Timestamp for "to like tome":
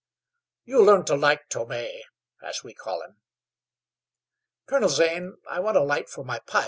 1.05-1.73